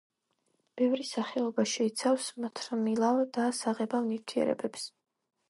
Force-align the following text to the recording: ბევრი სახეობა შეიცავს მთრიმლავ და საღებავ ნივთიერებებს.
ბევრი 0.81 1.03
სახეობა 1.09 1.65
შეიცავს 1.73 2.31
მთრიმლავ 2.47 3.21
და 3.39 3.47
საღებავ 3.61 4.09
ნივთიერებებს. 4.11 4.91